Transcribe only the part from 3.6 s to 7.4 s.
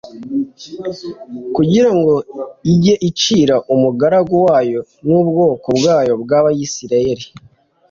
umugaragu wayo n’ubwoko bwayo bw’Abisirayeli